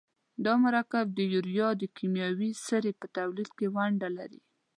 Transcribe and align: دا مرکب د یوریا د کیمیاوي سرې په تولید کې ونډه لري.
دا 0.45 0.53
مرکب 0.65 1.05
د 1.13 1.19
یوریا 1.33 1.69
د 1.81 1.83
کیمیاوي 1.97 2.49
سرې 2.65 2.91
په 2.99 3.05
تولید 3.17 3.49
کې 3.57 3.67
ونډه 3.75 4.09
لري. 4.17 4.41